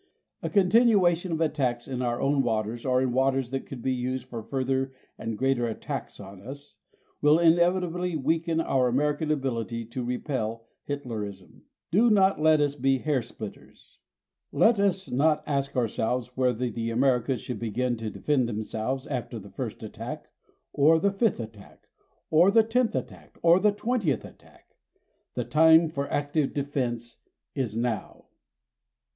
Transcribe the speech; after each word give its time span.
A 0.41 0.49
continuation 0.49 1.31
of 1.31 1.41
attacks 1.41 1.87
in 1.87 2.01
our 2.01 2.19
own 2.19 2.41
waters 2.41 2.87
or 2.87 3.03
in 3.03 3.11
waters 3.13 3.51
that 3.51 3.67
could 3.67 3.83
be 3.83 3.93
used 3.93 4.25
for 4.27 4.41
further 4.41 4.91
and 5.15 5.37
greater 5.37 5.67
attacks 5.67 6.19
on 6.19 6.41
us, 6.41 6.77
will 7.21 7.37
inevitably 7.37 8.15
weaken 8.17 8.59
our 8.59 8.87
American 8.87 9.29
ability 9.29 9.85
to 9.85 10.03
repel 10.03 10.65
Hitlerism. 10.89 11.65
Do 11.91 12.09
not 12.09 12.41
let 12.41 12.61
us 12.61 12.73
be 12.73 12.97
hair 12.97 13.21
splitters. 13.21 13.99
Let 14.51 14.79
us 14.79 15.11
not 15.11 15.43
ask 15.45 15.77
ourselves 15.77 16.35
whether 16.35 16.67
the 16.67 16.89
Americas 16.89 17.39
should 17.41 17.59
begin 17.59 17.95
to 17.97 18.09
defend 18.09 18.49
themselves 18.49 19.05
after 19.05 19.37
the 19.37 19.51
first 19.51 19.83
attack, 19.83 20.29
or 20.73 20.97
the 20.99 21.11
fifth 21.11 21.39
attack, 21.39 21.89
or 22.31 22.49
the 22.49 22.63
tenth 22.63 22.95
attack, 22.95 23.37
or 23.43 23.59
the 23.59 23.71
twentieth 23.71 24.25
attack. 24.25 24.75
The 25.35 25.45
time 25.45 25.89
for 25.89 26.11
active 26.11 26.55
defense 26.55 27.17
is 27.53 27.77
now. 27.77 28.25